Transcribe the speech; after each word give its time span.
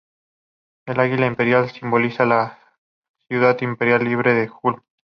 El 0.87 0.99
águila 0.99 1.27
imperial 1.27 1.69
simboliza 1.69 2.25
la 2.25 2.57
ciudad 3.27 3.61
imperial 3.61 4.03
libre 4.03 4.33
de 4.33 4.51
Ulm. 4.63 4.81